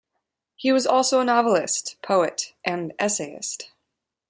He 0.55 0.71
was 0.71 0.87
also 0.87 1.19
a 1.19 1.23
novelist, 1.25 1.95
poet, 2.01 2.55
and 2.65 2.91
essayist. 2.97 3.69